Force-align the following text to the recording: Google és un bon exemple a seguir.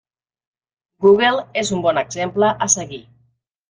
Google 1.07 1.45
és 1.65 1.71
un 1.79 1.87
bon 1.87 2.05
exemple 2.07 2.53
a 2.69 2.73
seguir. 2.81 3.05